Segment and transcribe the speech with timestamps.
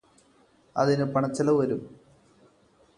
[0.75, 1.81] അതിനു പണചെലവ് വരും